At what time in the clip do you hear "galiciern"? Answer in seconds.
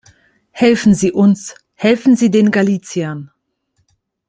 2.49-3.29